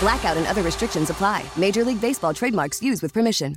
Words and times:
Blackout 0.00 0.36
and 0.36 0.46
other 0.46 0.62
restrictions 0.62 1.10
apply. 1.10 1.44
Major 1.56 1.84
League 1.84 2.00
Baseball 2.00 2.34
trademarks 2.34 2.82
used 2.82 3.02
with 3.02 3.12
permission. 3.12 3.56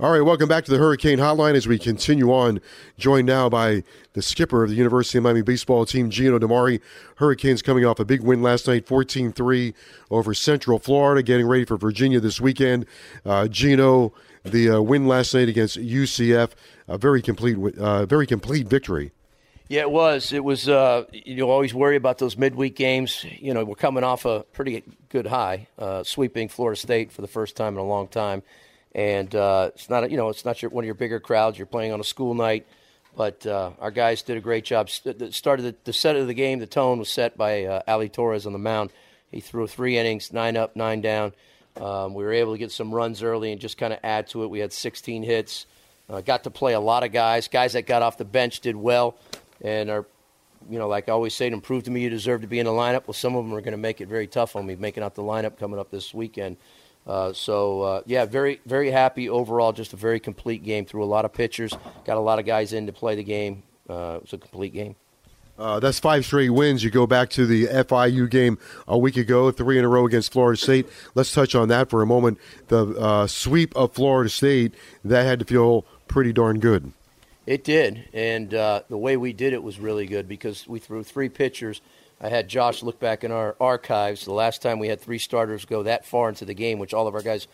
All 0.00 0.10
right, 0.10 0.22
welcome 0.22 0.48
back 0.48 0.64
to 0.64 0.72
the 0.72 0.78
Hurricane 0.78 1.18
Hotline 1.18 1.54
as 1.54 1.68
we 1.68 1.78
continue 1.78 2.32
on. 2.32 2.60
Joined 2.98 3.28
now 3.28 3.48
by 3.48 3.84
the 4.14 4.22
skipper 4.22 4.64
of 4.64 4.70
the 4.70 4.74
University 4.74 5.18
of 5.18 5.24
Miami 5.24 5.42
baseball 5.42 5.86
team, 5.86 6.10
Gino 6.10 6.36
DiMare. 6.36 6.80
Hurricanes 7.18 7.62
coming 7.62 7.84
off 7.84 8.00
a 8.00 8.04
big 8.04 8.22
win 8.22 8.42
last 8.42 8.66
night, 8.66 8.88
14 8.88 9.30
3 9.30 9.72
over 10.10 10.34
Central 10.34 10.80
Florida, 10.80 11.22
getting 11.22 11.46
ready 11.46 11.64
for 11.64 11.76
Virginia 11.76 12.18
this 12.18 12.40
weekend. 12.40 12.86
Uh, 13.24 13.46
Gino, 13.46 14.12
the 14.42 14.70
uh, 14.70 14.80
win 14.80 15.06
last 15.06 15.32
night 15.32 15.48
against 15.48 15.78
UCF, 15.78 16.50
a 16.88 16.98
very 16.98 17.22
complete, 17.22 17.78
uh, 17.78 18.04
very 18.04 18.26
complete 18.26 18.66
victory. 18.66 19.12
Yeah, 19.68 19.82
it 19.82 19.90
was. 19.90 20.32
It 20.32 20.44
was. 20.44 20.68
Uh, 20.68 21.04
you 21.12 21.48
always 21.50 21.72
worry 21.72 21.96
about 21.96 22.18
those 22.18 22.36
midweek 22.36 22.76
games. 22.76 23.24
You 23.24 23.54
know, 23.54 23.64
we're 23.64 23.74
coming 23.74 24.04
off 24.04 24.24
a 24.26 24.44
pretty 24.52 24.82
good 25.08 25.26
high, 25.26 25.68
uh, 25.78 26.04
sweeping 26.04 26.48
Florida 26.48 26.78
State 26.78 27.12
for 27.12 27.22
the 27.22 27.28
first 27.28 27.56
time 27.56 27.74
in 27.74 27.80
a 27.80 27.84
long 27.84 28.08
time 28.08 28.42
and 28.94 29.34
uh, 29.34 29.70
it's 29.74 29.90
not 29.90 30.10
you 30.10 30.16
know 30.16 30.28
it's 30.28 30.44
not 30.44 30.62
your, 30.62 30.70
one 30.70 30.84
of 30.84 30.86
your 30.86 30.94
bigger 30.94 31.20
crowds. 31.20 31.58
You're 31.58 31.66
playing 31.66 31.92
on 31.92 32.00
a 32.00 32.04
school 32.04 32.34
night, 32.34 32.66
but 33.16 33.44
uh, 33.46 33.72
our 33.80 33.90
guys 33.90 34.22
did 34.22 34.36
a 34.36 34.40
great 34.40 34.64
job. 34.64 34.88
Started 34.88 35.62
the, 35.62 35.74
the, 35.84 35.92
set 35.92 36.16
of 36.16 36.26
the 36.26 36.34
game. 36.34 36.60
The 36.60 36.66
tone 36.66 36.98
was 36.98 37.10
set 37.10 37.36
by 37.36 37.64
uh, 37.64 37.82
Ali 37.88 38.08
Torres 38.08 38.46
on 38.46 38.52
the 38.52 38.58
mound. 38.58 38.92
He 39.30 39.40
threw 39.40 39.66
three 39.66 39.98
innings, 39.98 40.32
nine 40.32 40.56
up, 40.56 40.76
nine 40.76 41.00
down. 41.00 41.32
Um, 41.76 42.14
we 42.14 42.22
were 42.22 42.32
able 42.32 42.52
to 42.52 42.58
get 42.58 42.70
some 42.70 42.94
runs 42.94 43.22
early 43.22 43.50
and 43.50 43.60
just 43.60 43.76
kind 43.76 43.92
of 43.92 43.98
add 44.04 44.28
to 44.28 44.44
it. 44.44 44.46
We 44.50 44.60
had 44.60 44.72
16 44.72 45.24
hits. 45.24 45.66
Uh, 46.08 46.20
got 46.20 46.44
to 46.44 46.50
play 46.50 46.74
a 46.74 46.80
lot 46.80 47.02
of 47.02 47.10
guys. 47.10 47.48
Guys 47.48 47.72
that 47.72 47.86
got 47.86 48.02
off 48.02 48.16
the 48.16 48.24
bench 48.24 48.60
did 48.60 48.76
well, 48.76 49.16
and 49.60 49.90
are, 49.90 50.06
you 50.68 50.78
know, 50.78 50.88
like 50.88 51.08
I 51.08 51.12
always 51.12 51.34
say, 51.34 51.50
to 51.50 51.60
prove 51.60 51.84
to 51.84 51.90
me 51.90 52.02
you 52.02 52.10
deserve 52.10 52.40
to 52.42 52.46
be 52.46 52.58
in 52.58 52.66
the 52.66 52.72
lineup. 52.72 53.06
Well, 53.06 53.14
some 53.14 53.36
of 53.36 53.44
them 53.44 53.54
are 53.54 53.60
going 53.60 53.72
to 53.72 53.78
make 53.78 54.00
it 54.00 54.08
very 54.08 54.26
tough 54.26 54.56
on 54.56 54.66
me 54.66 54.76
making 54.76 55.02
out 55.02 55.14
the 55.14 55.22
lineup 55.22 55.58
coming 55.58 55.78
up 55.78 55.90
this 55.90 56.14
weekend. 56.14 56.56
Uh, 57.06 57.32
so 57.32 57.82
uh, 57.82 58.02
yeah, 58.06 58.24
very 58.24 58.60
very 58.64 58.90
happy 58.90 59.28
overall. 59.28 59.72
Just 59.72 59.92
a 59.92 59.96
very 59.96 60.20
complete 60.20 60.64
game 60.64 60.86
through 60.86 61.04
a 61.04 61.06
lot 61.06 61.24
of 61.24 61.32
pitchers. 61.32 61.72
Got 62.04 62.16
a 62.16 62.20
lot 62.20 62.38
of 62.38 62.46
guys 62.46 62.72
in 62.72 62.86
to 62.86 62.92
play 62.92 63.14
the 63.14 63.24
game. 63.24 63.62
Uh, 63.88 64.16
it 64.16 64.22
was 64.22 64.32
a 64.32 64.38
complete 64.38 64.72
game. 64.72 64.96
Uh, 65.56 65.78
that's 65.78 66.00
five 66.00 66.24
straight 66.24 66.50
wins. 66.50 66.82
You 66.82 66.90
go 66.90 67.06
back 67.06 67.30
to 67.30 67.46
the 67.46 67.66
FIU 67.66 68.28
game 68.28 68.58
a 68.88 68.98
week 68.98 69.16
ago, 69.16 69.50
three 69.52 69.78
in 69.78 69.84
a 69.84 69.88
row 69.88 70.04
against 70.06 70.32
Florida 70.32 70.60
State. 70.60 70.88
Let's 71.14 71.32
touch 71.32 71.54
on 71.54 71.68
that 71.68 71.90
for 71.90 72.02
a 72.02 72.06
moment. 72.06 72.38
The 72.68 72.86
uh, 72.98 73.26
sweep 73.28 73.74
of 73.76 73.92
Florida 73.92 74.30
State 74.30 74.74
that 75.04 75.24
had 75.24 75.38
to 75.38 75.44
feel 75.44 75.84
pretty 76.08 76.32
darn 76.32 76.58
good. 76.58 76.92
It 77.46 77.64
did, 77.64 78.08
and 78.12 78.50
the 78.50 78.84
way 78.90 79.16
we 79.16 79.32
did 79.32 79.52
it 79.52 79.62
was 79.62 79.78
really 79.78 80.06
good 80.06 80.28
because 80.28 80.66
we 80.66 80.78
threw 80.78 81.02
three 81.02 81.28
pitchers 81.28 81.80
I 82.20 82.28
had 82.28 82.48
Josh 82.48 82.82
look 82.82 82.98
back 82.98 83.24
in 83.24 83.32
our 83.32 83.56
archives. 83.60 84.24
The 84.24 84.32
last 84.32 84.62
time 84.62 84.78
we 84.78 84.88
had 84.88 85.00
three 85.00 85.18
starters 85.18 85.64
go 85.64 85.82
that 85.82 86.06
far 86.06 86.28
into 86.28 86.44
the 86.44 86.54
game, 86.54 86.78
which 86.78 86.94
all 86.94 87.06
of 87.06 87.14
our 87.14 87.22
guys 87.22 87.48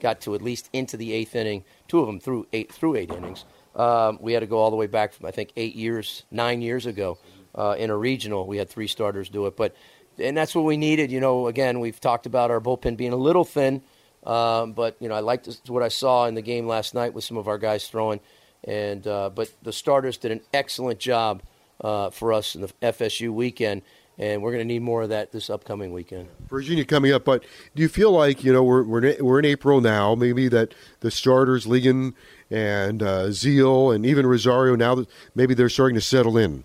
got 0.00 0.20
to 0.22 0.34
at 0.34 0.42
least 0.42 0.68
into 0.72 0.96
the 0.96 1.12
eighth 1.12 1.36
inning. 1.36 1.64
Two 1.88 2.00
of 2.00 2.06
them 2.06 2.18
through 2.18 2.46
eight 2.52 2.72
through 2.72 2.96
eight 2.96 3.10
innings. 3.10 3.44
Um, 3.74 4.18
we 4.20 4.32
had 4.32 4.40
to 4.40 4.46
go 4.46 4.58
all 4.58 4.70
the 4.70 4.76
way 4.76 4.86
back 4.86 5.12
from 5.12 5.26
I 5.26 5.30
think 5.30 5.52
eight 5.56 5.76
years, 5.76 6.24
nine 6.30 6.62
years 6.62 6.86
ago 6.86 7.18
uh, 7.54 7.76
in 7.78 7.90
a 7.90 7.96
regional. 7.96 8.46
We 8.46 8.56
had 8.56 8.68
three 8.68 8.88
starters 8.88 9.28
do 9.28 9.46
it, 9.46 9.56
but 9.56 9.76
and 10.18 10.36
that's 10.36 10.54
what 10.54 10.64
we 10.64 10.76
needed. 10.76 11.12
You 11.12 11.20
know, 11.20 11.46
again, 11.46 11.78
we've 11.78 12.00
talked 12.00 12.26
about 12.26 12.50
our 12.50 12.60
bullpen 12.60 12.96
being 12.96 13.12
a 13.12 13.16
little 13.16 13.44
thin, 13.44 13.82
um, 14.24 14.72
but 14.72 14.96
you 14.98 15.08
know, 15.08 15.14
I 15.14 15.20
liked 15.20 15.48
what 15.68 15.82
I 15.82 15.88
saw 15.88 16.26
in 16.26 16.34
the 16.34 16.42
game 16.42 16.66
last 16.66 16.94
night 16.94 17.12
with 17.12 17.22
some 17.22 17.36
of 17.36 17.48
our 17.48 17.58
guys 17.58 17.86
throwing, 17.86 18.20
and 18.66 19.06
uh, 19.06 19.30
but 19.30 19.50
the 19.62 19.72
starters 19.72 20.16
did 20.16 20.32
an 20.32 20.40
excellent 20.52 20.98
job 20.98 21.42
uh, 21.80 22.10
for 22.10 22.32
us 22.32 22.54
in 22.54 22.62
the 22.62 22.68
FSU 22.82 23.30
weekend 23.30 23.82
and 24.18 24.42
we're 24.42 24.50
going 24.50 24.62
to 24.62 24.66
need 24.66 24.82
more 24.82 25.02
of 25.02 25.10
that 25.10 25.32
this 25.32 25.50
upcoming 25.50 25.92
weekend. 25.92 26.28
Virginia 26.48 26.84
coming 26.84 27.12
up, 27.12 27.24
but 27.24 27.44
do 27.74 27.82
you 27.82 27.88
feel 27.88 28.10
like 28.10 28.44
you 28.44 28.52
know 28.52 28.62
we're 28.62 28.82
we're, 28.82 29.16
we're 29.20 29.38
in 29.38 29.44
April 29.44 29.80
now? 29.80 30.14
Maybe 30.14 30.48
that 30.48 30.74
the 31.00 31.10
starters, 31.10 31.66
Ligon 31.66 32.14
and 32.50 33.02
uh, 33.02 33.26
Ziehl, 33.26 33.94
and 33.94 34.06
even 34.06 34.26
Rosario 34.26 34.76
now 34.76 34.94
that 34.94 35.08
maybe 35.34 35.54
they're 35.54 35.68
starting 35.68 35.96
to 35.96 36.00
settle 36.00 36.38
in. 36.38 36.64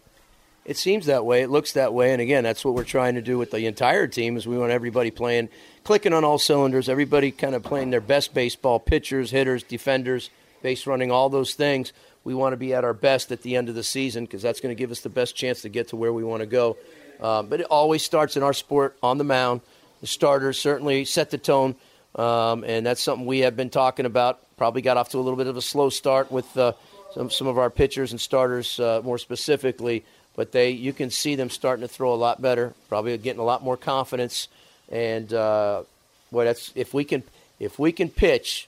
It 0.63 0.77
seems 0.77 1.07
that 1.07 1.25
way. 1.25 1.41
It 1.41 1.49
looks 1.49 1.73
that 1.73 1.93
way, 1.93 2.13
and 2.13 2.21
again, 2.21 2.43
that's 2.43 2.63
what 2.63 2.75
we're 2.75 2.83
trying 2.83 3.15
to 3.15 3.21
do 3.21 3.37
with 3.37 3.51
the 3.51 3.65
entire 3.65 4.07
team. 4.07 4.37
Is 4.37 4.47
we 4.47 4.57
want 4.57 4.71
everybody 4.71 5.11
playing, 5.11 5.49
clicking 5.83 6.13
on 6.13 6.23
all 6.23 6.37
cylinders. 6.37 6.87
Everybody 6.87 7.31
kind 7.31 7.55
of 7.55 7.63
playing 7.63 7.89
their 7.89 8.01
best 8.01 8.33
baseball. 8.33 8.79
Pitchers, 8.79 9.31
hitters, 9.31 9.63
defenders, 9.63 10.29
base 10.61 10.87
running, 10.87 11.11
all 11.11 11.29
those 11.29 11.53
things. 11.53 11.93
We 12.23 12.33
want 12.35 12.53
to 12.53 12.57
be 12.57 12.73
at 12.73 12.83
our 12.83 12.93
best 12.93 13.31
at 13.31 13.41
the 13.41 13.55
end 13.55 13.69
of 13.69 13.75
the 13.75 13.83
season 13.83 14.25
because 14.25 14.41
that's 14.41 14.59
going 14.59 14.75
to 14.75 14.79
give 14.79 14.91
us 14.91 15.01
the 15.01 15.09
best 15.09 15.35
chance 15.35 15.61
to 15.63 15.69
get 15.69 15.89
to 15.89 15.95
where 15.95 16.13
we 16.13 16.23
want 16.23 16.41
to 16.41 16.47
go. 16.47 16.77
Uh, 17.19 17.43
but 17.43 17.59
it 17.59 17.67
always 17.67 18.03
starts 18.03 18.37
in 18.37 18.43
our 18.43 18.53
sport 18.53 18.97
on 19.01 19.17
the 19.17 19.23
mound. 19.23 19.61
The 20.01 20.07
starters 20.07 20.59
certainly 20.59 21.05
set 21.05 21.29
the 21.29 21.37
tone, 21.37 21.75
um, 22.15 22.63
and 22.63 22.85
that's 22.85 23.01
something 23.01 23.25
we 23.25 23.39
have 23.39 23.55
been 23.55 23.69
talking 23.69 24.05
about. 24.05 24.39
Probably 24.57 24.81
got 24.81 24.97
off 24.97 25.09
to 25.09 25.17
a 25.17 25.21
little 25.21 25.37
bit 25.37 25.47
of 25.47 25.57
a 25.57 25.61
slow 25.61 25.89
start 25.89 26.31
with 26.31 26.57
uh, 26.57 26.73
some 27.13 27.29
some 27.29 27.47
of 27.47 27.57
our 27.57 27.69
pitchers 27.69 28.11
and 28.11 28.19
starters 28.19 28.79
uh, 28.79 29.01
more 29.03 29.17
specifically, 29.17 30.03
but 30.35 30.51
they 30.51 30.71
you 30.71 30.93
can 30.93 31.11
see 31.11 31.35
them 31.35 31.49
starting 31.49 31.81
to 31.81 31.87
throw 31.87 32.13
a 32.13 32.15
lot 32.15 32.41
better. 32.41 32.73
Probably 32.89 33.15
getting 33.17 33.39
a 33.39 33.45
lot 33.45 33.63
more 33.63 33.77
confidence, 33.77 34.47
and 34.91 35.31
uh, 35.31 35.83
boy, 36.31 36.45
that's 36.45 36.71
if 36.75 36.93
we 36.93 37.03
can 37.03 37.23
if 37.59 37.77
we 37.77 37.91
can 37.91 38.09
pitch. 38.09 38.67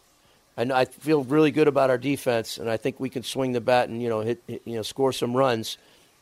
And 0.56 0.72
I 0.72 0.86
feel 0.86 1.24
really 1.24 1.52
good 1.52 1.68
about 1.68 1.90
our 1.90 1.98
defense, 1.98 2.58
and 2.58 2.70
I 2.70 2.78
think 2.78 3.00
we 3.00 3.10
can 3.10 3.24
swing 3.24 3.54
the 3.54 3.62
bat 3.62 3.90
and 3.90 4.02
you 4.02 4.10
know 4.10 4.22
hit, 4.22 4.44
hit 4.48 4.62
you 4.66 4.76
know 4.76 4.84
score 4.84 5.12
some 5.12 5.36
runs 5.36 5.78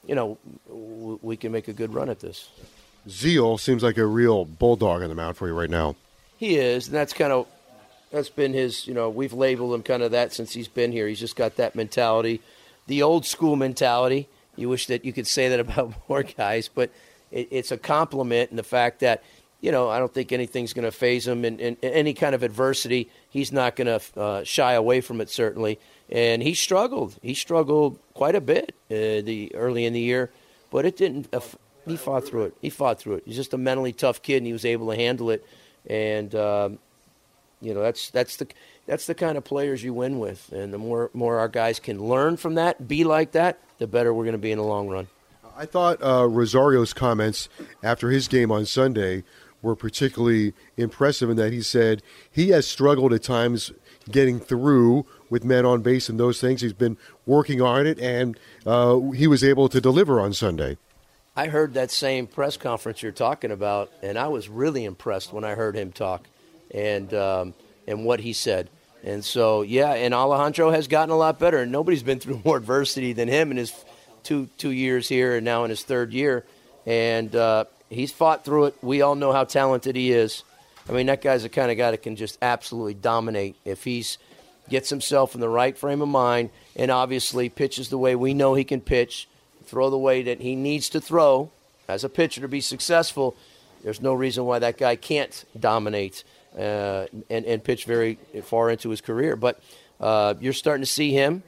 you 0.05 0.15
know, 0.15 0.37
we 1.21 1.37
can 1.37 1.51
make 1.51 1.67
a 1.67 1.73
good 1.73 1.93
run 1.93 2.09
at 2.09 2.19
this. 2.19 2.49
Ziehl 3.07 3.59
seems 3.59 3.83
like 3.83 3.97
a 3.97 4.05
real 4.05 4.45
bulldog 4.45 5.01
on 5.01 5.09
the 5.09 5.15
mound 5.15 5.37
for 5.37 5.47
you 5.47 5.53
right 5.53 5.69
now. 5.69 5.95
He 6.37 6.57
is, 6.57 6.87
and 6.87 6.95
that's 6.95 7.13
kind 7.13 7.31
of 7.31 7.47
that's 8.11 8.29
been 8.29 8.53
his. 8.53 8.87
You 8.87 8.93
know, 8.93 9.09
we've 9.09 9.33
labeled 9.33 9.73
him 9.73 9.83
kind 9.83 10.03
of 10.03 10.11
that 10.11 10.33
since 10.33 10.53
he's 10.53 10.67
been 10.67 10.91
here. 10.91 11.07
He's 11.07 11.19
just 11.19 11.35
got 11.35 11.55
that 11.57 11.75
mentality, 11.75 12.41
the 12.87 13.03
old 13.03 13.25
school 13.25 13.55
mentality. 13.55 14.27
You 14.55 14.69
wish 14.69 14.87
that 14.87 15.05
you 15.05 15.13
could 15.13 15.27
say 15.27 15.49
that 15.49 15.59
about 15.59 15.93
more 16.09 16.23
guys, 16.23 16.67
but 16.67 16.91
it, 17.31 17.47
it's 17.51 17.71
a 17.71 17.77
compliment 17.77 18.51
in 18.51 18.57
the 18.57 18.63
fact 18.63 18.99
that 18.99 19.23
you 19.61 19.71
know 19.71 19.89
I 19.89 19.99
don't 19.99 20.13
think 20.13 20.31
anything's 20.31 20.73
going 20.73 20.85
to 20.85 20.91
phase 20.91 21.27
him 21.27 21.45
in, 21.45 21.59
in, 21.59 21.77
in, 21.81 21.93
any 21.93 22.13
kind 22.13 22.33
of 22.33 22.43
adversity. 22.43 23.09
He's 23.31 23.51
not 23.51 23.77
going 23.77 23.87
to 23.87 24.19
uh, 24.19 24.43
shy 24.43 24.73
away 24.73 24.99
from 24.99 25.21
it 25.21 25.29
certainly, 25.29 25.79
and 26.09 26.43
he 26.43 26.53
struggled. 26.53 27.15
He 27.21 27.33
struggled 27.33 27.97
quite 28.13 28.35
a 28.35 28.41
bit 28.41 28.75
uh, 28.91 29.23
the 29.23 29.51
early 29.55 29.85
in 29.85 29.93
the 29.93 30.01
year, 30.01 30.31
but 30.69 30.85
it 30.85 30.97
didn't. 30.97 31.33
Uh, 31.33 31.39
he 31.87 31.95
fought 31.95 32.27
through 32.27 32.43
it. 32.45 32.55
He 32.61 32.69
fought 32.69 32.99
through 32.99 33.15
it. 33.15 33.23
He's 33.25 33.37
just 33.37 33.53
a 33.53 33.57
mentally 33.57 33.93
tough 33.93 34.21
kid, 34.21 34.37
and 34.37 34.47
he 34.47 34.53
was 34.53 34.65
able 34.65 34.89
to 34.89 34.95
handle 34.97 35.29
it. 35.31 35.45
And 35.87 36.35
um, 36.35 36.79
you 37.61 37.73
know 37.73 37.81
that's 37.81 38.09
that's 38.09 38.35
the 38.35 38.47
that's 38.85 39.07
the 39.07 39.15
kind 39.15 39.37
of 39.37 39.45
players 39.45 39.81
you 39.81 39.93
win 39.93 40.19
with. 40.19 40.51
And 40.51 40.73
the 40.73 40.77
more 40.77 41.09
more 41.13 41.39
our 41.39 41.47
guys 41.47 41.79
can 41.79 42.03
learn 42.03 42.35
from 42.35 42.55
that, 42.55 42.85
be 42.85 43.05
like 43.05 43.31
that, 43.31 43.59
the 43.77 43.87
better 43.87 44.13
we're 44.13 44.25
going 44.25 44.33
to 44.33 44.39
be 44.39 44.51
in 44.51 44.57
the 44.57 44.65
long 44.65 44.89
run. 44.89 45.07
I 45.57 45.65
thought 45.65 46.01
uh, 46.01 46.27
Rosario's 46.27 46.93
comments 46.93 47.47
after 47.83 48.09
his 48.09 48.27
game 48.27 48.51
on 48.51 48.65
Sunday 48.65 49.23
were 49.61 49.75
particularly 49.75 50.53
impressive 50.77 51.29
in 51.29 51.37
that 51.37 51.53
he 51.53 51.61
said 51.61 52.01
he 52.29 52.49
has 52.49 52.67
struggled 52.67 53.13
at 53.13 53.23
times 53.23 53.71
getting 54.09 54.39
through 54.39 55.05
with 55.29 55.43
men 55.43 55.65
on 55.65 55.81
base 55.81 56.09
and 56.09 56.19
those 56.19 56.41
things. 56.41 56.61
He's 56.61 56.73
been 56.73 56.97
working 57.25 57.61
on 57.61 57.85
it, 57.85 57.99
and 57.99 58.37
uh, 58.65 58.99
he 59.11 59.27
was 59.27 59.43
able 59.43 59.69
to 59.69 59.79
deliver 59.79 60.19
on 60.19 60.33
Sunday. 60.33 60.77
I 61.35 61.47
heard 61.47 61.75
that 61.75 61.91
same 61.91 62.27
press 62.27 62.57
conference 62.57 63.01
you're 63.01 63.11
talking 63.11 63.51
about, 63.51 63.89
and 64.01 64.17
I 64.17 64.27
was 64.27 64.49
really 64.49 64.83
impressed 64.83 65.31
when 65.31 65.43
I 65.43 65.55
heard 65.55 65.75
him 65.75 65.91
talk 65.91 66.27
and 66.73 67.13
um, 67.13 67.53
and 67.87 68.05
what 68.05 68.19
he 68.19 68.33
said. 68.33 68.69
And 69.03 69.25
so, 69.25 69.61
yeah, 69.61 69.93
and 69.93 70.13
Alejandro 70.13 70.71
has 70.71 70.87
gotten 70.87 71.09
a 71.09 71.17
lot 71.17 71.39
better. 71.39 71.59
And 71.59 71.71
nobody's 71.71 72.03
been 72.03 72.19
through 72.19 72.41
more 72.45 72.57
adversity 72.57 73.13
than 73.13 73.27
him 73.27 73.51
in 73.51 73.57
his 73.57 73.73
two 74.23 74.49
two 74.57 74.71
years 74.71 75.07
here 75.07 75.35
and 75.35 75.45
now 75.45 75.63
in 75.63 75.69
his 75.69 75.83
third 75.83 76.13
year. 76.13 76.45
And 76.85 77.33
uh, 77.35 77.65
he's 77.91 78.11
fought 78.11 78.43
through 78.43 78.65
it. 78.65 78.75
We 78.81 79.01
all 79.01 79.15
know 79.15 79.31
how 79.31 79.43
talented 79.43 79.95
he 79.95 80.11
is. 80.11 80.43
I 80.89 80.93
mean, 80.93 81.05
that 81.07 81.21
guy's 81.21 81.43
the 81.43 81.49
kind 81.49 81.69
of 81.69 81.77
guy 81.77 81.91
that 81.91 82.01
can 82.01 82.15
just 82.15 82.37
absolutely 82.41 82.95
dominate 82.95 83.55
if 83.65 83.83
he's 83.83 84.17
gets 84.69 84.89
himself 84.89 85.35
in 85.35 85.41
the 85.41 85.49
right 85.49 85.77
frame 85.77 86.01
of 86.01 86.07
mind 86.07 86.49
and 86.75 86.89
obviously 86.89 87.49
pitches 87.49 87.89
the 87.89 87.97
way 87.97 88.15
we 88.15 88.33
know 88.33 88.53
he 88.53 88.63
can 88.63 88.79
pitch, 88.79 89.27
throw 89.65 89.89
the 89.89 89.97
way 89.97 90.23
that 90.23 90.39
he 90.39 90.55
needs 90.55 90.89
to 90.89 91.01
throw 91.01 91.51
as 91.89 92.03
a 92.03 92.09
pitcher 92.09 92.41
to 92.41 92.47
be 92.47 92.61
successful. 92.61 93.35
There's 93.83 94.01
no 94.01 94.13
reason 94.13 94.45
why 94.45 94.59
that 94.59 94.77
guy 94.77 94.95
can't 94.95 95.43
dominate 95.59 96.23
uh, 96.57 97.07
and, 97.29 97.45
and 97.45 97.63
pitch 97.63 97.85
very 97.85 98.17
far 98.43 98.69
into 98.69 98.89
his 98.89 99.01
career. 99.01 99.35
But 99.35 99.61
uh, 99.99 100.35
you're 100.39 100.53
starting 100.53 100.83
to 100.83 100.91
see 100.91 101.11
him 101.11 101.43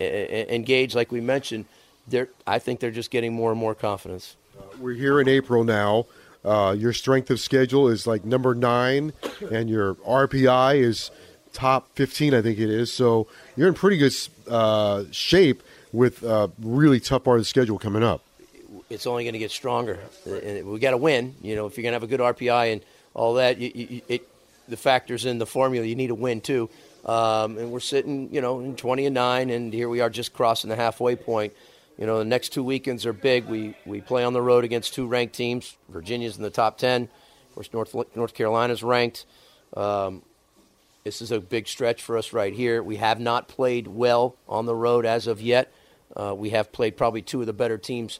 engage, 0.00 0.94
like 0.94 1.12
we 1.12 1.20
mentioned. 1.20 1.66
They're, 2.08 2.28
I 2.46 2.58
think 2.58 2.80
they're 2.80 2.90
just 2.90 3.10
getting 3.10 3.34
more 3.34 3.50
and 3.50 3.60
more 3.60 3.74
confidence. 3.74 4.36
Uh, 4.58 4.62
we're 4.78 4.94
here 4.94 5.20
in 5.20 5.28
April 5.28 5.64
now. 5.64 6.06
Uh, 6.44 6.74
your 6.76 6.92
strength 6.92 7.30
of 7.30 7.40
schedule 7.40 7.88
is 7.88 8.06
like 8.06 8.24
number 8.24 8.54
nine, 8.54 9.12
and 9.50 9.70
your 9.70 9.94
RPI 9.94 10.76
is 10.76 11.10
top 11.52 11.88
15, 11.94 12.34
I 12.34 12.42
think 12.42 12.58
it 12.58 12.68
is. 12.68 12.92
So 12.92 13.26
you're 13.56 13.68
in 13.68 13.74
pretty 13.74 13.96
good 13.96 14.14
uh, 14.48 15.04
shape 15.10 15.62
with 15.92 16.22
a 16.22 16.50
really 16.58 17.00
tough 17.00 17.24
part 17.24 17.38
of 17.38 17.42
the 17.42 17.46
schedule 17.46 17.78
coming 17.78 18.02
up. 18.02 18.22
It's 18.90 19.06
only 19.06 19.24
going 19.24 19.32
to 19.32 19.38
get 19.38 19.50
stronger. 19.50 19.98
And 20.26 20.66
we 20.66 20.78
got 20.78 20.90
to 20.90 20.96
win. 20.98 21.34
You 21.40 21.56
know, 21.56 21.66
if 21.66 21.76
you're 21.76 21.82
going 21.82 21.92
to 21.92 21.96
have 21.96 22.02
a 22.02 22.06
good 22.06 22.20
RPI 22.20 22.72
and 22.72 22.82
all 23.14 23.34
that, 23.34 23.58
you, 23.58 23.72
you, 23.74 24.02
it, 24.08 24.28
the 24.68 24.76
factors 24.76 25.24
in 25.24 25.38
the 25.38 25.46
formula, 25.46 25.86
you 25.86 25.94
need 25.94 26.08
to 26.08 26.14
win 26.14 26.40
too. 26.40 26.68
Um, 27.06 27.58
and 27.58 27.70
we're 27.70 27.80
sitting, 27.80 28.32
you 28.32 28.40
know, 28.40 28.60
in 28.60 28.76
20 28.76 29.06
and 29.06 29.14
9, 29.14 29.50
and 29.50 29.72
here 29.72 29.88
we 29.88 30.00
are 30.00 30.10
just 30.10 30.32
crossing 30.32 30.70
the 30.70 30.76
halfway 30.76 31.16
point. 31.16 31.52
You 31.98 32.06
know, 32.06 32.18
the 32.18 32.24
next 32.24 32.50
two 32.50 32.64
weekends 32.64 33.06
are 33.06 33.12
big. 33.12 33.46
We, 33.46 33.76
we 33.86 34.00
play 34.00 34.24
on 34.24 34.32
the 34.32 34.42
road 34.42 34.64
against 34.64 34.94
two 34.94 35.06
ranked 35.06 35.34
teams. 35.34 35.76
Virginia's 35.88 36.36
in 36.36 36.42
the 36.42 36.50
top 36.50 36.78
10. 36.78 37.02
Of 37.02 37.54
course, 37.54 37.72
North, 37.72 37.94
North 38.16 38.34
Carolina's 38.34 38.82
ranked. 38.82 39.26
Um, 39.76 40.22
this 41.04 41.22
is 41.22 41.30
a 41.30 41.40
big 41.40 41.68
stretch 41.68 42.02
for 42.02 42.18
us 42.18 42.32
right 42.32 42.52
here. 42.52 42.82
We 42.82 42.96
have 42.96 43.20
not 43.20 43.46
played 43.46 43.86
well 43.86 44.36
on 44.48 44.66
the 44.66 44.74
road 44.74 45.06
as 45.06 45.26
of 45.26 45.40
yet. 45.40 45.72
Uh, 46.16 46.34
we 46.36 46.50
have 46.50 46.72
played 46.72 46.96
probably 46.96 47.22
two 47.22 47.40
of 47.40 47.46
the 47.46 47.52
better 47.52 47.78
teams 47.78 48.18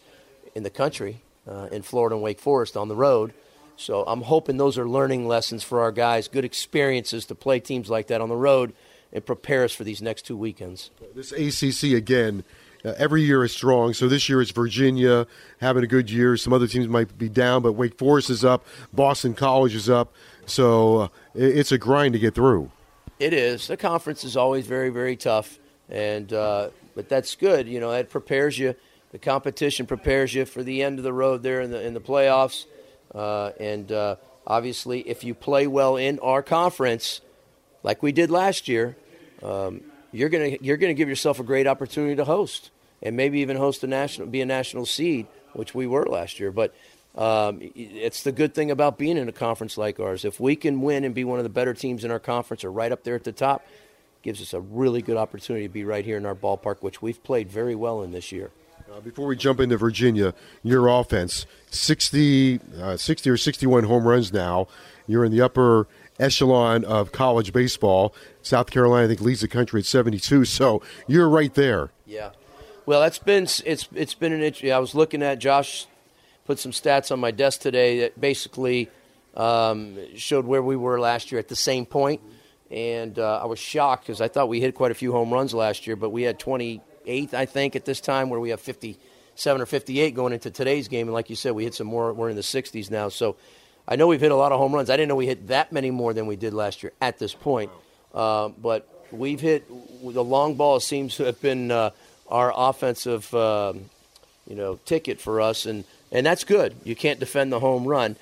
in 0.55 0.63
the 0.63 0.71
country 0.71 1.23
uh, 1.49 1.69
in 1.73 1.83
Florida 1.83 2.15
and 2.15 2.23
Wake 2.23 2.39
Forest 2.39 2.77
on 2.77 2.89
the 2.89 2.95
road. 2.95 3.33
So 3.77 4.05
I'm 4.07 4.23
hoping 4.23 4.57
those 4.57 4.79
are 4.79 4.89
learning 4.89 5.27
lessons 5.27 5.65
for 5.65 5.81
our 5.81 5.91
guys, 5.91 6.29
good 6.29 6.45
experiences 6.45 7.27
to 7.27 7.35
play 7.35 7.59
teams 7.59 7.91
like 7.91 8.07
that 8.07 8.21
on 8.21 8.29
the 8.29 8.37
road 8.37 8.73
and 9.13 9.25
prepare 9.25 9.65
us 9.65 9.73
for 9.73 9.85
these 9.85 10.01
next 10.01 10.23
two 10.23 10.37
weekends. 10.37 10.91
This 11.15 11.33
ACC 11.33 11.93
again. 11.93 12.45
Uh, 12.85 12.93
every 12.99 13.23
year 13.23 13.45
is 13.45 13.53
strong. 13.53 13.95
So 13.95 14.09
this 14.09 14.29
year 14.29 14.43
it's 14.43 14.51
Virginia 14.51 15.27
having 15.61 15.83
a 15.83 15.87
good 15.87 16.11
year. 16.11 16.37
Some 16.37 16.53
other 16.53 16.67
teams 16.67 16.87
might 16.87 17.17
be 17.17 17.29
down, 17.29 17.63
but 17.63 17.73
Wake 17.73 17.97
Forest 17.99 18.31
is 18.31 18.45
up. 18.45 18.67
Boston 18.93 19.35
College 19.35 19.75
is 19.75 19.89
up. 19.89 20.13
So 20.47 20.99
uh, 20.99 21.09
it's 21.35 21.73
a 21.73 21.79
grind 21.79 22.13
to 22.13 22.19
get 22.19 22.35
through. 22.35 22.71
It 23.19 23.33
is. 23.33 23.69
The 23.69 23.77
conference 23.77 24.25
is 24.25 24.37
always 24.37 24.67
very, 24.67 24.91
very 24.91 25.17
tough, 25.17 25.59
and 25.89 26.33
uh, 26.33 26.71
but 26.95 27.09
that's 27.09 27.37
good. 27.37 27.69
You 27.69 27.81
know, 27.81 27.93
that 27.93 28.11
prepares 28.11 28.59
you. 28.59 28.75
The 29.13 29.19
competition 29.19 29.87
prepares 29.87 30.35
you 30.35 30.45
for 30.45 30.63
the 30.63 30.83
end 30.83 30.99
of 30.99 31.05
the 31.05 31.13
road 31.13 31.43
there 31.43 31.61
in 31.61 31.71
the 31.71 31.81
in 31.81 31.95
the 31.95 32.01
playoffs. 32.01 32.67
Uh, 33.15 33.53
and 33.61 33.91
uh, 33.93 34.17
obviously, 34.47 35.09
if 35.09 35.23
you 35.23 35.35
play 35.35 35.69
well 35.69 35.97
in 35.97 36.19
our 36.19 36.43
conference, 36.43 37.21
like 37.85 38.03
we 38.03 38.11
did 38.11 38.31
last 38.31 38.67
year, 38.67 38.97
um, 39.43 39.81
you're 40.15 40.29
gonna 40.29 40.57
you're 40.61 40.77
gonna 40.77 40.95
give 40.95 41.09
yourself 41.09 41.41
a 41.41 41.43
great 41.43 41.67
opportunity 41.67 42.15
to 42.17 42.25
host, 42.25 42.71
and 43.03 43.17
maybe 43.17 43.41
even 43.41 43.57
host 43.57 43.83
a 43.83 43.87
national, 43.87 44.29
be 44.29 44.41
a 44.41 44.47
national 44.47 44.87
seed, 44.87 45.27
which 45.53 45.75
we 45.75 45.87
were 45.87 46.07
last 46.07 46.39
year. 46.39 46.53
But 46.53 46.75
um, 47.17 47.59
it's 47.75 48.23
the 48.23 48.33
good 48.33 48.55
thing 48.55 48.71
about 48.71 48.97
being 48.97 49.17
in 49.17 49.29
a 49.29 49.33
conference 49.33 49.77
like 49.77 49.99
ours. 49.99 50.25
If 50.25 50.39
we 50.39 50.55
can 50.57 50.81
win 50.81 51.05
and 51.05 51.15
be 51.15 51.25
one 51.25 51.39
of 51.39 51.45
the 51.45 51.51
better 51.51 51.75
teams 51.75 52.05
in 52.05 52.11
our 52.13 52.21
conference, 52.21 52.65
or 52.65 52.71
right 52.71 52.93
up 52.93 53.03
there 53.03 53.17
at 53.17 53.25
the 53.25 53.33
top, 53.33 53.67
gives 54.23 54.41
us 54.41 54.55
a 54.55 54.61
really 54.61 55.03
good 55.03 55.17
opportunity 55.17 55.67
to 55.67 55.73
be 55.73 55.85
right 55.85 56.05
here 56.05 56.17
in 56.17 56.27
our 56.27 56.35
ballpark, 56.35 56.77
which 56.81 57.03
we've 57.03 57.23
played 57.25 57.51
very 57.51 57.75
well 57.75 58.03
in 58.03 58.13
this 58.13 58.31
year. 58.31 58.53
Uh, 58.93 59.01
before 59.01 59.27
we 59.27 59.35
jump 59.35 59.59
into 59.59 59.77
Virginia, 59.77 60.33
your 60.63 60.87
offense 60.87 61.47
60, 61.71 62.61
uh, 62.81 62.97
60 62.97 63.31
or 63.31 63.37
61 63.37 63.85
home 63.85 64.07
runs 64.07 64.33
now. 64.33 64.69
You're 65.07 65.25
in 65.25 65.33
the 65.33 65.41
upper 65.41 65.89
echelon 66.19 66.85
of 66.85 67.13
college 67.13 67.53
baseball. 67.53 68.15
South 68.43 68.71
Carolina, 68.71 69.05
I 69.05 69.09
think, 69.09 69.21
leads 69.21 69.41
the 69.41 69.49
country 69.49 69.81
at 69.81 69.87
72. 69.87 70.45
So 70.45 70.83
you're 71.07 71.29
right 71.29 71.53
there. 71.55 71.91
Yeah. 72.07 72.31
Well, 72.87 73.01
that's 73.01 73.19
been 73.19 73.45
it's 73.65 73.89
it's 73.95 74.15
been 74.15 74.33
an 74.33 74.43
issue. 74.43 74.69
I 74.71 74.79
was 74.79 74.95
looking 74.95 75.23
at 75.23 75.39
Josh 75.39 75.87
put 76.45 76.59
some 76.59 76.73
stats 76.73 77.11
on 77.11 77.19
my 77.19 77.31
desk 77.31 77.61
today 77.61 78.01
that 78.01 78.21
basically 78.21 78.91
um, 79.35 79.97
showed 80.15 80.45
where 80.45 80.63
we 80.63 80.77
were 80.77 81.01
last 81.01 81.33
year 81.33 81.39
at 81.39 81.49
the 81.49 81.57
same. 81.57 81.87
And 82.71 83.19
uh, 83.19 83.41
I 83.43 83.47
was 83.47 83.59
shocked 83.59 84.07
because 84.07 84.21
I 84.21 84.29
thought 84.29 84.49
we 84.51 84.61
hit 84.61 84.75
quite 84.75 84.91
a 84.91 84.95
few 84.95 85.13
home 85.13 85.33
runs 85.33 85.55
last 85.55 85.87
year, 85.87 85.97
but 85.97 86.11
we 86.11 86.23
had 86.23 86.39
20 86.39 86.83
eighth, 87.07 87.35
I 87.35 87.47
think, 87.47 87.77
at 87.77 87.85
this 87.85 88.01
time, 88.01 88.31
where 88.31 88.41
we 88.41 88.51
have 88.51 88.61
57 88.61 89.61
or 89.61 89.67
58 89.67 90.15
going 90.15 90.33
into 90.33 90.51
today's 90.51 90.89
game. 90.89 91.07
And 91.07 91.15
like 91.15 91.31
you 91.31 91.37
said, 91.37 91.53
we 91.53 91.65
hit 91.65 91.75
some 91.75 91.87
more. 91.87 92.13
We're 92.13 92.31
in 92.31 92.37
the 92.37 92.43
60s 92.43 92.91
now. 92.91 93.09
So 93.09 93.37
I 93.87 93.97
know 93.97 94.07
we've 94.07 94.21
hit 94.21 94.33
a 94.33 94.37
lot 94.37 94.53
of 94.53 94.59
home 94.59 94.75
runs. 94.75 94.91
I 94.91 94.97
didn't 94.97 95.09
know 95.09 95.17
we 95.17 95.27
hit 95.27 95.49
that 95.49 95.73
many 95.73 95.91
more 95.91 96.15
than 96.15 96.27
we 96.27 96.37
did 96.37 96.55
last 96.55 96.83
year 96.83 96.93
at 97.01 97.19
this 97.19 97.35
point. 97.35 97.71
Uh, 98.15 98.49
but 98.49 98.89
we've 99.11 99.41
hit 99.41 99.69
the 99.69 100.25
long 100.25 100.55
ball 100.55 100.81
seems 100.81 101.17
to 101.17 101.25
have 101.25 101.41
been 101.41 101.71
uh, 101.71 101.91
our 102.29 102.53
offensive, 102.55 103.33
um, 103.35 103.91
you 104.47 104.57
know, 104.57 104.79
ticket 104.85 105.21
for 105.21 105.41
us, 105.41 105.67
and 105.67 105.85
and 106.13 106.25
that's 106.25 106.45
good. 106.45 106.75
You 106.85 106.95
can't 106.95 107.21
defend 107.21 107.53
the 107.53 107.61
home 107.61 107.85
run. 107.85 108.17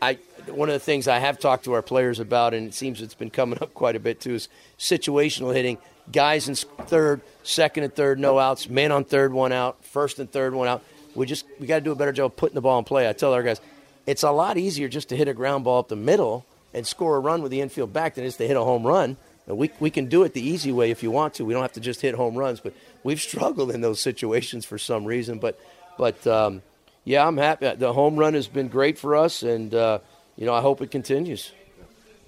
I 0.00 0.18
one 0.46 0.68
of 0.68 0.74
the 0.74 0.80
things 0.80 1.08
I 1.08 1.18
have 1.18 1.38
talked 1.38 1.64
to 1.64 1.72
our 1.72 1.82
players 1.82 2.20
about, 2.20 2.54
and 2.54 2.68
it 2.68 2.74
seems 2.74 3.00
it's 3.00 3.14
been 3.14 3.30
coming 3.30 3.58
up 3.62 3.74
quite 3.74 3.96
a 3.96 4.00
bit 4.00 4.20
too, 4.20 4.34
is 4.34 4.48
situational 4.78 5.54
hitting 5.54 5.78
guys 6.10 6.48
in 6.48 6.54
third, 6.54 7.20
second 7.42 7.84
and 7.84 7.94
third, 7.94 8.18
no 8.18 8.38
outs, 8.38 8.68
man 8.68 8.92
on 8.92 9.04
third, 9.04 9.32
one 9.32 9.52
out, 9.52 9.84
first 9.84 10.18
and 10.18 10.30
third, 10.30 10.54
one 10.54 10.68
out. 10.68 10.82
We 11.14 11.26
just 11.26 11.44
we 11.58 11.66
got 11.66 11.76
to 11.76 11.80
do 11.80 11.92
a 11.92 11.96
better 11.96 12.12
job 12.12 12.32
of 12.32 12.36
putting 12.36 12.54
the 12.54 12.60
ball 12.60 12.78
in 12.78 12.84
play. 12.84 13.08
I 13.08 13.12
tell 13.12 13.32
our 13.32 13.42
guys, 13.42 13.60
it's 14.08 14.22
a 14.22 14.30
lot 14.30 14.56
easier 14.56 14.88
just 14.88 15.10
to 15.10 15.16
hit 15.16 15.28
a 15.28 15.34
ground 15.34 15.64
ball 15.64 15.80
up 15.80 15.88
the 15.88 15.96
middle 15.96 16.46
and 16.72 16.86
score 16.86 17.16
a 17.16 17.20
run 17.20 17.42
with 17.42 17.50
the 17.50 17.60
infield 17.60 17.92
back 17.92 18.14
than 18.14 18.24
it 18.24 18.28
is 18.28 18.36
to 18.36 18.46
hit 18.46 18.56
a 18.56 18.64
home 18.64 18.86
run. 18.86 19.18
we 19.46 19.70
we 19.80 19.90
can 19.90 20.06
do 20.06 20.22
it 20.24 20.32
the 20.32 20.40
easy 20.40 20.72
way 20.72 20.90
if 20.90 21.02
you 21.02 21.10
want 21.10 21.34
to. 21.34 21.44
We 21.44 21.52
don't 21.52 21.62
have 21.62 21.74
to 21.74 21.80
just 21.80 22.00
hit 22.00 22.14
home 22.14 22.34
runs, 22.34 22.60
but 22.60 22.72
we've 23.04 23.20
struggled 23.30 23.70
in 23.70 23.82
those 23.82 24.00
situations 24.00 24.64
for 24.64 24.78
some 24.78 25.04
reason. 25.04 25.38
But 25.38 25.60
but 25.98 26.26
um, 26.26 26.62
yeah, 27.04 27.26
I'm 27.26 27.36
happy. 27.36 27.70
The 27.74 27.92
home 27.92 28.16
run 28.16 28.34
has 28.34 28.48
been 28.48 28.68
great 28.68 28.98
for 28.98 29.14
us, 29.14 29.42
and 29.42 29.74
uh, 29.74 29.98
you 30.36 30.46
know 30.46 30.54
I 30.54 30.62
hope 30.62 30.80
it 30.80 30.90
continues 30.90 31.52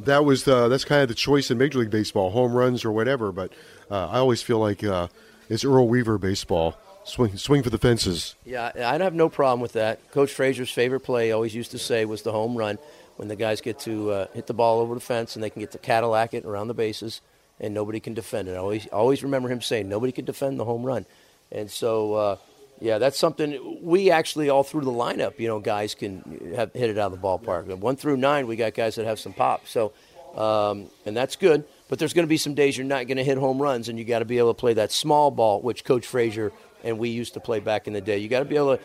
that 0.04 0.24
was 0.24 0.44
the, 0.44 0.68
that's 0.68 0.84
kind 0.84 1.02
of 1.02 1.08
the 1.08 1.14
choice 1.14 1.50
in 1.50 1.58
Major 1.58 1.78
League 1.78 1.90
Baseball, 1.90 2.30
home 2.30 2.52
runs 2.54 2.84
or 2.84 2.92
whatever. 2.92 3.32
But 3.32 3.52
uh, 3.90 4.08
I 4.08 4.18
always 4.18 4.42
feel 4.42 4.58
like 4.58 4.82
uh, 4.82 5.08
it's 5.48 5.64
Earl 5.64 5.88
Weaver 5.88 6.18
baseball. 6.18 6.78
Swing, 7.10 7.36
swing 7.36 7.62
for 7.62 7.70
the 7.70 7.78
fences. 7.78 8.36
Yeah, 8.44 8.70
I 8.76 8.98
have 8.98 9.14
no 9.14 9.28
problem 9.28 9.60
with 9.60 9.72
that. 9.72 10.10
Coach 10.12 10.32
Fraser's 10.32 10.70
favorite 10.70 11.00
play, 11.00 11.32
always 11.32 11.54
used 11.54 11.72
to 11.72 11.78
say, 11.78 12.04
was 12.04 12.22
the 12.22 12.32
home 12.32 12.56
run 12.56 12.78
when 13.16 13.28
the 13.28 13.36
guys 13.36 13.60
get 13.60 13.80
to 13.80 14.10
uh, 14.10 14.26
hit 14.32 14.46
the 14.46 14.54
ball 14.54 14.78
over 14.80 14.94
the 14.94 15.00
fence 15.00 15.34
and 15.34 15.42
they 15.42 15.50
can 15.50 15.60
get 15.60 15.72
to 15.72 15.78
Cadillac 15.78 16.34
it 16.34 16.44
around 16.44 16.68
the 16.68 16.74
bases 16.74 17.20
and 17.58 17.74
nobody 17.74 18.00
can 18.00 18.14
defend 18.14 18.48
it. 18.48 18.52
I 18.52 18.58
always, 18.58 18.86
always 18.88 19.22
remember 19.22 19.48
him 19.48 19.60
saying, 19.60 19.88
nobody 19.88 20.12
can 20.12 20.24
defend 20.24 20.58
the 20.58 20.64
home 20.64 20.84
run. 20.84 21.04
And 21.52 21.70
so, 21.70 22.14
uh, 22.14 22.36
yeah, 22.80 22.98
that's 22.98 23.18
something 23.18 23.78
we 23.82 24.10
actually 24.10 24.48
all 24.48 24.62
through 24.62 24.82
the 24.82 24.92
lineup, 24.92 25.38
you 25.38 25.48
know, 25.48 25.58
guys 25.60 25.94
can 25.94 26.54
have, 26.56 26.72
hit 26.72 26.90
it 26.90 26.96
out 26.96 27.12
of 27.12 27.20
the 27.20 27.26
ballpark. 27.26 27.66
One 27.76 27.96
through 27.96 28.16
nine, 28.16 28.46
we 28.46 28.56
got 28.56 28.74
guys 28.74 28.94
that 28.94 29.04
have 29.04 29.18
some 29.18 29.34
pop. 29.34 29.66
So, 29.66 29.92
um, 30.34 30.86
and 31.04 31.16
that's 31.16 31.36
good. 31.36 31.64
But 31.88 31.98
there's 31.98 32.14
going 32.14 32.24
to 32.24 32.28
be 32.30 32.36
some 32.36 32.54
days 32.54 32.78
you're 32.78 32.86
not 32.86 33.08
going 33.08 33.16
to 33.16 33.24
hit 33.24 33.36
home 33.36 33.60
runs, 33.60 33.88
and 33.88 33.98
you 33.98 34.04
got 34.04 34.20
to 34.20 34.24
be 34.24 34.38
able 34.38 34.54
to 34.54 34.58
play 34.58 34.74
that 34.74 34.92
small 34.92 35.32
ball, 35.32 35.60
which 35.60 35.84
Coach 35.84 36.06
Fraser 36.06 36.52
and 36.84 36.98
we 36.98 37.08
used 37.08 37.34
to 37.34 37.40
play 37.40 37.60
back 37.60 37.86
in 37.86 37.92
the 37.92 38.00
day. 38.00 38.18
You 38.18 38.28
got 38.28 38.40
to 38.40 38.44
be 38.44 38.56
able 38.56 38.76
to 38.76 38.82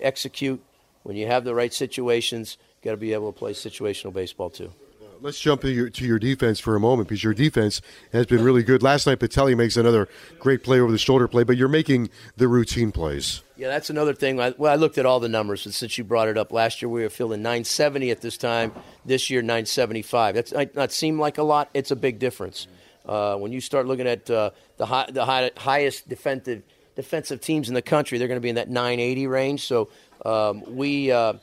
execute 0.00 0.62
when 1.02 1.16
you 1.16 1.26
have 1.26 1.44
the 1.44 1.54
right 1.54 1.72
situations. 1.72 2.58
You 2.82 2.86
got 2.86 2.90
to 2.92 2.96
be 2.96 3.12
able 3.12 3.32
to 3.32 3.38
play 3.38 3.52
situational 3.52 4.12
baseball 4.12 4.50
too. 4.50 4.72
Let's 5.20 5.40
jump 5.40 5.62
to 5.62 5.70
your, 5.70 5.88
to 5.88 6.04
your 6.04 6.18
defense 6.18 6.60
for 6.60 6.76
a 6.76 6.80
moment 6.80 7.08
because 7.08 7.24
your 7.24 7.32
defense 7.32 7.80
has 8.12 8.26
been 8.26 8.44
really 8.44 8.62
good. 8.62 8.82
Last 8.82 9.06
night, 9.06 9.20
Patelli 9.20 9.56
makes 9.56 9.76
another 9.78 10.06
great 10.38 10.62
play 10.62 10.80
over 10.80 10.92
the 10.92 10.98
shoulder 10.98 11.26
play, 11.28 11.44
but 11.44 11.56
you're 11.56 11.66
making 11.66 12.10
the 12.36 12.46
routine 12.46 12.92
plays. 12.92 13.42
Yeah, 13.56 13.68
that's 13.68 13.88
another 13.88 14.12
thing. 14.12 14.38
I, 14.38 14.52
well, 14.58 14.70
I 14.70 14.76
looked 14.76 14.98
at 14.98 15.06
all 15.06 15.20
the 15.20 15.28
numbers, 15.30 15.64
and 15.64 15.74
since 15.74 15.96
you 15.96 16.04
brought 16.04 16.28
it 16.28 16.36
up, 16.36 16.52
last 16.52 16.82
year 16.82 16.90
we 16.90 17.02
were 17.02 17.08
fielding 17.08 17.40
970 17.40 18.10
at 18.10 18.20
this 18.20 18.36
time. 18.36 18.72
This 19.06 19.30
year, 19.30 19.40
975. 19.40 20.34
That's 20.34 20.52
might 20.52 20.74
not 20.74 20.92
seem 20.92 21.18
like 21.18 21.38
a 21.38 21.42
lot. 21.42 21.70
It's 21.72 21.90
a 21.90 21.96
big 21.96 22.18
difference. 22.18 22.66
Uh, 23.06 23.36
when 23.36 23.50
you 23.50 23.62
start 23.62 23.86
looking 23.86 24.06
at 24.06 24.28
uh, 24.28 24.50
the 24.76 24.84
high, 24.84 25.08
the 25.10 25.24
high, 25.24 25.50
highest 25.56 26.08
defensive 26.08 26.62
defensive 26.96 27.40
teams 27.40 27.68
in 27.68 27.74
the 27.74 27.82
country, 27.82 28.18
they're 28.18 28.28
going 28.28 28.36
to 28.36 28.42
be 28.42 28.48
in 28.48 28.56
that 28.56 28.70
980 28.70 29.26
range. 29.26 29.66
So 29.66 29.88
um, 30.24 30.62
we 30.74 31.10
uh, 31.10 31.34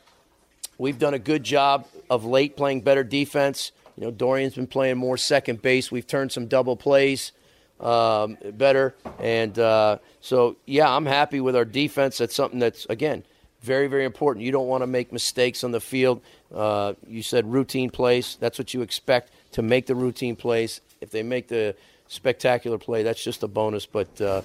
we've 0.77 1.00
done 1.00 1.13
a 1.13 1.20
good 1.20 1.43
job 1.43 1.88
of 2.10 2.25
late 2.25 2.58
playing 2.58 2.81
better 2.81 3.03
defense. 3.03 3.72
You 3.98 4.05
know, 4.05 4.12
Dorian's 4.12 4.55
been 4.55 4.67
playing 4.67 4.98
more 4.98 5.17
second 5.17 5.62
base. 5.62 5.91
We've 5.91 6.08
turned 6.08 6.31
some 6.31 6.48
double 6.48 6.75
plays 6.75 7.31
um, 7.79 8.38
better, 8.53 8.96
and 9.20 9.58
uh, 9.60 9.98
so 10.22 10.58
yeah, 10.65 10.93
I'm 10.93 11.05
happy 11.05 11.41
with 11.41 11.55
our 11.55 11.65
defense. 11.65 12.17
That's 12.17 12.36
something 12.36 12.60
that's 12.60 12.86
again 12.86 13.24
very 13.62 13.88
very 13.88 14.05
important. 14.05 14.46
You 14.46 14.51
don't 14.51 14.67
want 14.67 14.81
to 14.81 14.88
make 14.88 15.12
mistakes 15.12 15.63
on 15.63 15.72
the 15.72 15.81
field. 15.81 16.22
Uh, 16.53 16.93
you 17.08 17.22
said 17.22 17.51
routine 17.51 17.89
plays. 17.89 18.38
That's 18.39 18.58
what 18.58 18.74
you 18.74 18.81
expect 18.81 19.31
to 19.53 19.62
make 19.62 19.86
the 19.86 19.96
routine 19.96 20.36
plays. 20.36 20.81
If 21.01 21.12
they 21.12 21.24
make 21.24 21.48
the 21.48 21.75
spectacular 22.08 22.77
play, 22.77 23.03
that's 23.03 23.24
just 23.24 23.43
a 23.43 23.48
bonus. 23.48 23.86
But 23.86 24.20
uh, 24.22 24.41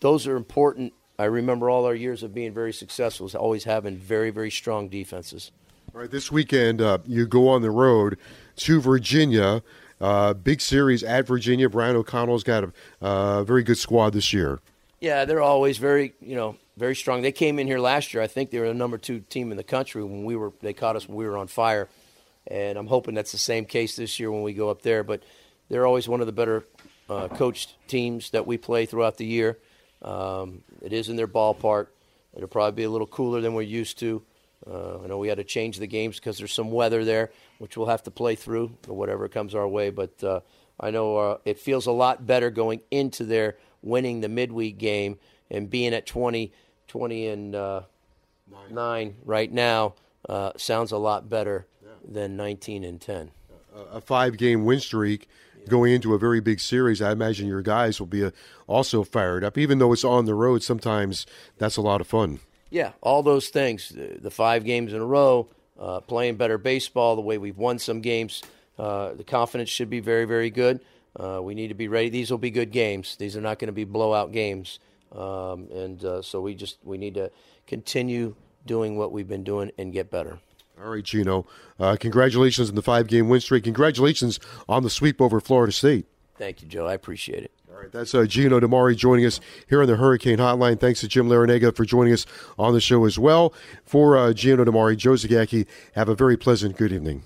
those 0.00 0.26
are 0.26 0.36
important. 0.36 0.92
I 1.18 1.24
remember 1.24 1.68
all 1.68 1.84
our 1.84 1.94
years 1.94 2.22
of 2.22 2.34
being 2.34 2.52
very 2.52 2.72
successful, 2.72 3.26
is 3.26 3.34
always 3.34 3.64
having 3.64 3.96
very 3.96 4.30
very 4.30 4.50
strong 4.50 4.88
defenses. 4.88 5.52
All 5.94 6.00
right, 6.00 6.10
this 6.10 6.30
weekend 6.30 6.80
uh, 6.80 6.98
you 7.06 7.26
go 7.26 7.48
on 7.48 7.62
the 7.62 7.70
road 7.70 8.18
to 8.56 8.80
Virginia. 8.80 9.62
Uh, 10.00 10.32
big 10.32 10.60
series 10.60 11.02
at 11.02 11.26
Virginia. 11.26 11.68
Brian 11.68 11.94
O'Connor's 11.94 12.42
got 12.42 12.64
a 12.64 12.72
uh, 13.02 13.44
very 13.44 13.62
good 13.62 13.76
squad 13.76 14.14
this 14.14 14.32
year. 14.32 14.60
Yeah, 15.00 15.24
they're 15.24 15.42
always 15.42 15.78
very, 15.78 16.14
you 16.20 16.36
know, 16.36 16.56
very 16.76 16.94
strong. 16.94 17.20
They 17.22 17.32
came 17.32 17.58
in 17.58 17.66
here 17.66 17.78
last 17.78 18.14
year. 18.14 18.22
I 18.22 18.26
think 18.26 18.50
they 18.50 18.60
were 18.60 18.68
the 18.68 18.74
number 18.74 18.98
two 18.98 19.20
team 19.20 19.50
in 19.50 19.56
the 19.56 19.64
country 19.64 20.02
when 20.02 20.24
we 20.24 20.36
were. 20.36 20.52
They 20.60 20.72
caught 20.72 20.96
us 20.96 21.06
when 21.08 21.16
we 21.16 21.26
were 21.26 21.36
on 21.36 21.48
fire, 21.48 21.88
and 22.46 22.78
I'm 22.78 22.86
hoping 22.86 23.14
that's 23.14 23.32
the 23.32 23.38
same 23.38 23.66
case 23.66 23.96
this 23.96 24.18
year 24.18 24.30
when 24.30 24.42
we 24.42 24.54
go 24.54 24.70
up 24.70 24.82
there. 24.82 25.02
But 25.02 25.22
they're 25.68 25.86
always 25.86 26.08
one 26.08 26.20
of 26.20 26.26
the 26.26 26.32
better 26.32 26.64
uh, 27.08 27.28
coached 27.28 27.76
teams 27.88 28.30
that 28.30 28.46
we 28.46 28.56
play 28.56 28.86
throughout 28.86 29.16
the 29.18 29.26
year. 29.26 29.58
Um, 30.02 30.62
it 30.82 30.92
is 30.92 31.08
in 31.08 31.16
their 31.16 31.28
ballpark. 31.28 31.88
It'll 32.34 32.48
probably 32.48 32.76
be 32.76 32.84
a 32.84 32.90
little 32.90 33.06
cooler 33.06 33.40
than 33.40 33.54
we're 33.54 33.62
used 33.62 33.98
to. 34.00 34.22
Uh, 34.66 35.00
I 35.02 35.06
know 35.06 35.18
we 35.18 35.28
had 35.28 35.38
to 35.38 35.44
change 35.44 35.78
the 35.78 35.86
games 35.86 36.16
because 36.16 36.38
there's 36.38 36.52
some 36.52 36.70
weather 36.70 37.04
there, 37.04 37.32
which 37.58 37.76
we'll 37.76 37.86
have 37.86 38.02
to 38.04 38.10
play 38.10 38.34
through 38.34 38.76
or 38.88 38.94
whatever 38.94 39.28
comes 39.28 39.54
our 39.54 39.66
way. 39.66 39.90
But 39.90 40.22
uh, 40.22 40.40
I 40.78 40.90
know 40.90 41.16
uh, 41.16 41.38
it 41.44 41.58
feels 41.58 41.86
a 41.86 41.92
lot 41.92 42.26
better 42.26 42.50
going 42.50 42.80
into 42.90 43.24
there, 43.24 43.56
winning 43.82 44.20
the 44.20 44.28
midweek 44.28 44.78
game 44.78 45.18
and 45.50 45.68
being 45.68 45.94
at 45.94 46.06
20, 46.06 46.52
20 46.88 47.26
and 47.26 47.54
uh, 47.54 47.82
nine. 48.50 48.74
nine. 48.74 49.16
right 49.24 49.50
now. 49.50 49.94
Uh, 50.28 50.52
sounds 50.56 50.92
a 50.92 50.98
lot 50.98 51.30
better 51.30 51.66
yeah. 51.82 51.88
than 52.06 52.36
19 52.36 52.84
and 52.84 53.00
10. 53.00 53.30
A 53.92 54.00
five 54.00 54.36
game 54.36 54.64
win 54.64 54.80
streak 54.80 55.28
going 55.68 55.92
into 55.92 56.14
a 56.14 56.18
very 56.18 56.40
big 56.40 56.60
series, 56.60 57.02
I 57.02 57.12
imagine 57.12 57.46
your 57.46 57.62
guys 57.62 58.00
will 58.00 58.06
be 58.06 58.24
uh, 58.24 58.30
also 58.66 59.04
fired 59.04 59.44
up. 59.44 59.58
Even 59.58 59.78
though 59.78 59.92
it's 59.92 60.04
on 60.04 60.26
the 60.26 60.34
road, 60.34 60.62
sometimes 60.62 61.26
that's 61.58 61.76
a 61.76 61.82
lot 61.82 62.00
of 62.00 62.06
fun. 62.06 62.40
Yeah, 62.70 62.92
all 63.00 63.22
those 63.22 63.48
things. 63.48 63.88
The, 63.88 64.30
five 64.30 64.64
games 64.64 64.92
in 64.92 65.00
a 65.00 65.06
row, 65.06 65.48
uh, 65.78 66.00
playing 66.00 66.36
better 66.36 66.56
baseball, 66.56 67.16
the 67.16 67.22
way 67.22 67.36
we've 67.36 67.58
won 67.58 67.78
some 67.78 68.00
games, 68.00 68.42
uh, 68.78 69.14
the 69.14 69.24
confidence 69.24 69.68
should 69.68 69.90
be 69.90 70.00
very, 70.00 70.24
very 70.24 70.50
good. 70.50 70.80
Uh, 71.18 71.40
we 71.42 71.54
need 71.54 71.68
to 71.68 71.74
be 71.74 71.88
ready. 71.88 72.08
These 72.08 72.30
will 72.30 72.38
be 72.38 72.50
good 72.50 72.70
games. 72.70 73.16
These 73.16 73.36
are 73.36 73.40
not 73.40 73.58
going 73.58 73.66
to 73.66 73.72
be 73.72 73.84
blowout 73.84 74.30
games, 74.30 74.78
um, 75.10 75.68
and 75.72 76.04
uh, 76.04 76.22
so 76.22 76.40
we 76.40 76.54
just 76.54 76.78
we 76.84 76.98
need 76.98 77.14
to 77.14 77.32
continue 77.66 78.36
doing 78.64 78.96
what 78.96 79.10
we've 79.10 79.26
been 79.26 79.42
doing 79.42 79.72
and 79.76 79.92
get 79.92 80.08
better. 80.08 80.38
All 80.82 80.90
right, 80.90 81.04
Gino. 81.04 81.46
Uh, 81.78 81.96
congratulations 81.98 82.70
on 82.70 82.74
the 82.74 82.82
five-game 82.82 83.28
win 83.28 83.40
streak. 83.40 83.64
Congratulations 83.64 84.40
on 84.68 84.82
the 84.82 84.90
sweep 84.90 85.20
over 85.20 85.40
Florida 85.40 85.72
State. 85.72 86.06
Thank 86.36 86.62
you, 86.62 86.68
Joe. 86.68 86.86
I 86.86 86.94
appreciate 86.94 87.44
it. 87.44 87.52
All 87.70 87.76
right, 87.80 87.92
that's 87.92 88.14
uh, 88.14 88.24
Gino 88.24 88.58
DiMare 88.60 88.96
joining 88.96 89.26
us 89.26 89.40
here 89.68 89.82
on 89.82 89.86
the 89.86 89.96
Hurricane 89.96 90.38
Hotline. 90.38 90.80
Thanks 90.80 91.00
to 91.00 91.08
Jim 91.08 91.28
Larrañaga 91.28 91.76
for 91.76 91.84
joining 91.84 92.14
us 92.14 92.24
on 92.58 92.72
the 92.72 92.80
show 92.80 93.04
as 93.04 93.18
well. 93.18 93.52
For 93.84 94.16
uh, 94.16 94.32
Gino 94.32 94.64
DiMare, 94.64 94.96
Joe 94.96 95.12
Zagacki, 95.12 95.66
have 95.94 96.08
a 96.08 96.14
very 96.14 96.36
pleasant 96.36 96.76
good 96.76 96.92
evening. 96.92 97.22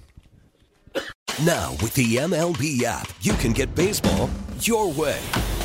Now, 1.44 1.72
with 1.82 1.94
the 1.94 2.16
MLB 2.16 2.82
app, 2.82 3.08
you 3.20 3.34
can 3.34 3.52
get 3.52 3.74
baseball 3.74 4.30
your 4.60 4.92
way. 4.92 5.20